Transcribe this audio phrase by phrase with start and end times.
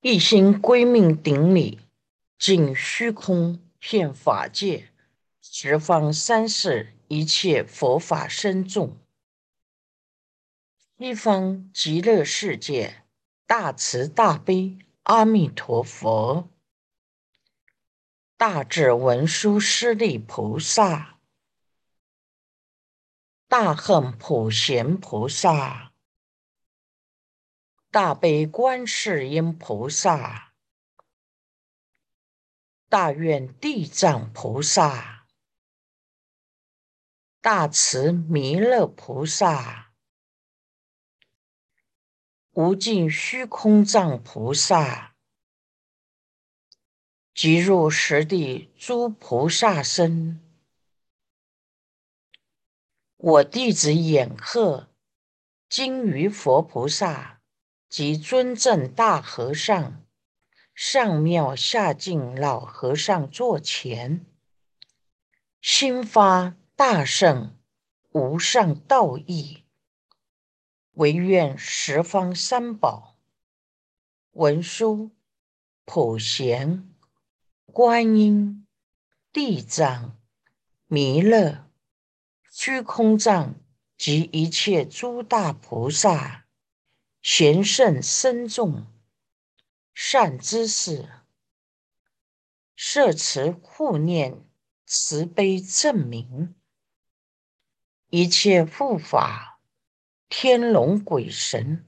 [0.00, 1.80] 一心归命顶礼，
[2.38, 4.92] 尽虚空遍法界，
[5.40, 8.96] 十方三世一切佛法僧众，
[10.98, 13.02] 西方极乐世界
[13.44, 16.48] 大慈大悲阿弥陀佛，
[18.36, 21.18] 大智文殊师利菩萨，
[23.48, 25.92] 大恨普贤菩萨。
[27.90, 30.52] 大悲观世音菩萨，
[32.90, 35.26] 大愿地藏菩萨，
[37.40, 39.94] 大慈弥勒菩萨，
[42.50, 45.16] 无尽虚空藏菩萨，
[47.32, 50.46] 即入十地诸菩萨身，
[53.16, 54.90] 我弟子眼鹤
[55.70, 57.37] 金鱼佛菩萨。
[57.88, 60.04] 即尊正大和尚，
[60.74, 64.26] 上庙下敬老和尚座前，
[65.62, 67.58] 心发大圣
[68.12, 69.64] 无上道义，
[70.92, 73.16] 唯愿十方三宝、
[74.32, 75.10] 文殊、
[75.86, 76.94] 普贤、
[77.64, 78.66] 观音、
[79.32, 80.18] 地藏、
[80.86, 81.66] 弥勒、
[82.50, 83.54] 虚空藏
[83.96, 86.44] 及一切诸大菩萨。
[87.20, 88.86] 贤圣深重、
[89.92, 91.08] 善知识，
[92.76, 94.48] 摄持护念，
[94.86, 96.54] 慈悲正明，
[98.10, 99.60] 一切护法、
[100.28, 101.84] 天龙鬼神，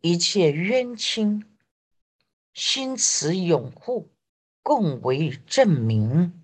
[0.00, 1.44] 一切冤亲，
[2.54, 4.14] 心慈拥护，
[4.62, 6.40] 共为证明。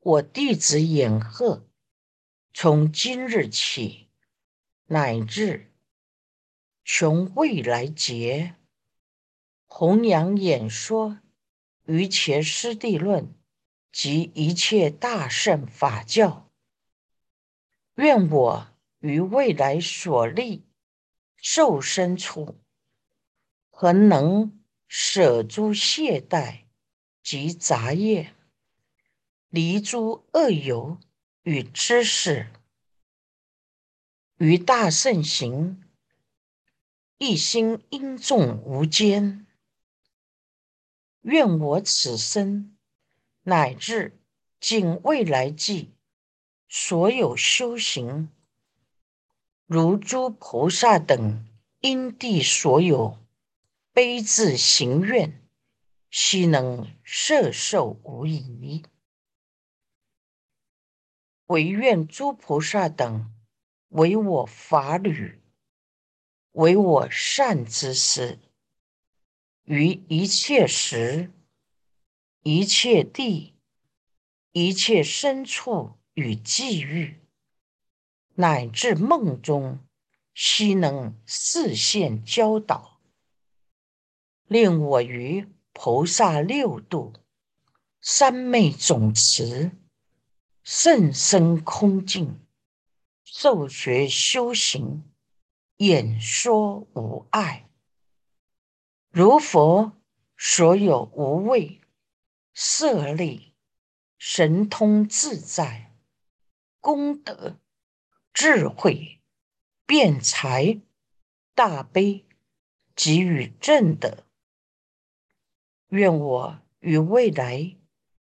[0.00, 1.68] 我弟子眼鹤，
[2.52, 4.08] 从今日起，
[4.86, 5.72] 乃至。
[6.88, 8.54] 穷未来劫，
[9.66, 11.18] 弘扬演说
[11.86, 13.34] 于切师地论
[13.90, 16.48] 及一切大圣法教。
[17.96, 18.68] 愿我
[19.00, 20.64] 于未来所立
[21.34, 22.56] 受身处，
[23.70, 26.66] 恒能舍诸懈怠
[27.20, 28.32] 及杂业，
[29.48, 31.00] 离诸恶友
[31.42, 32.46] 与知识，
[34.36, 35.82] 于大圣行。
[37.18, 39.46] 一心因众无间，
[41.22, 42.76] 愿我此生
[43.44, 44.20] 乃至
[44.60, 45.94] 尽未来际
[46.68, 48.28] 所有修行，
[49.64, 51.46] 如诸菩萨等
[51.80, 53.16] 因地所有
[53.94, 55.42] 悲自行愿，
[56.10, 58.82] 悉能摄受无疑。
[61.46, 63.32] 唯愿诸菩萨等
[63.88, 65.40] 为我法侣。
[66.56, 68.38] 为我善之事，
[69.64, 71.30] 于一切时、
[72.44, 73.52] 一切地、
[74.52, 77.20] 一切深处与际遇，
[78.36, 79.80] 乃至梦中，
[80.32, 83.02] 悉能视现教导，
[84.46, 87.12] 令我于菩萨六度、
[88.00, 89.72] 三昧总持、
[90.62, 92.40] 甚深空境，
[93.24, 95.04] 受学修行。
[95.78, 97.68] 演说无碍，
[99.10, 99.92] 如佛
[100.38, 101.82] 所有无畏、
[102.54, 103.52] 色力、
[104.16, 105.94] 神通自在、
[106.80, 107.58] 功德、
[108.32, 109.20] 智慧、
[109.84, 110.80] 辩才、
[111.54, 112.24] 大悲，
[112.94, 114.24] 给予正德。
[115.88, 117.76] 愿我于未来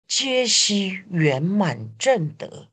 [0.06, 2.68] 皆悉圆满正德。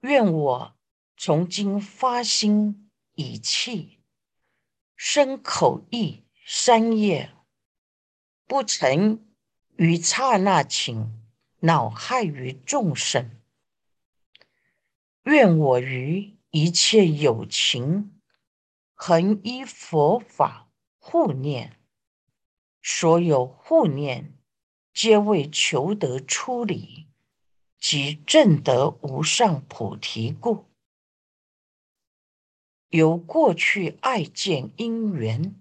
[0.00, 0.75] 愿我。
[1.18, 4.00] 从今发心以气
[4.94, 7.32] 生口意三业，
[8.46, 9.26] 不成
[9.76, 11.22] 于刹那情
[11.60, 13.40] 恼害于众生。
[15.22, 18.20] 愿我于一切有情，
[18.94, 21.80] 恒依佛法护念，
[22.82, 24.38] 所有护念，
[24.92, 27.08] 皆为求得出离
[27.80, 30.66] 及证得无上菩提故。
[32.90, 35.60] 由过去爱见因缘，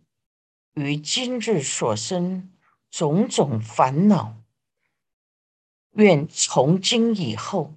[0.74, 2.51] 于今日所生
[2.92, 4.42] 种种烦恼，
[5.94, 7.74] 愿从今以后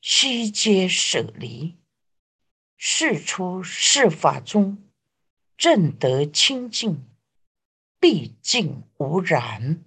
[0.00, 1.76] 悉皆舍离，
[2.76, 4.78] 事出事法中
[5.56, 7.04] 正得清净，
[7.98, 9.82] 毕竟无染。